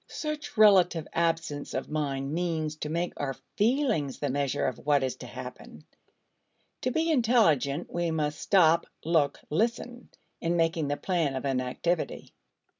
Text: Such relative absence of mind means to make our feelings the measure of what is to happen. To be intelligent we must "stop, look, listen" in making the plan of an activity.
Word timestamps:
Such 0.07 0.57
relative 0.57 1.07
absence 1.13 1.75
of 1.75 1.87
mind 1.87 2.33
means 2.33 2.75
to 2.77 2.89
make 2.89 3.13
our 3.17 3.35
feelings 3.55 4.17
the 4.17 4.31
measure 4.31 4.65
of 4.65 4.79
what 4.79 5.03
is 5.03 5.15
to 5.17 5.27
happen. 5.27 5.85
To 6.81 6.89
be 6.89 7.11
intelligent 7.11 7.93
we 7.93 8.09
must 8.09 8.39
"stop, 8.39 8.87
look, 9.05 9.41
listen" 9.51 10.09
in 10.39 10.57
making 10.57 10.87
the 10.87 10.97
plan 10.97 11.35
of 11.35 11.45
an 11.45 11.61
activity. 11.61 12.33